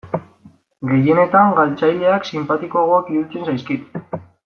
Gehienetan 0.91 1.53
galtzaileak 1.61 2.25
sinpatikoagoak 2.33 3.13
iruditzen 3.17 3.51
zaizkit. 3.57 4.01